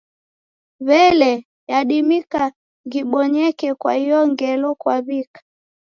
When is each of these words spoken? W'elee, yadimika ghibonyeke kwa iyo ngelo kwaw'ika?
W'elee, 0.87 1.43
yadimika 1.71 2.43
ghibonyeke 2.91 3.67
kwa 3.79 3.91
iyo 4.03 4.19
ngelo 4.31 4.69
kwaw'ika? 4.81 5.39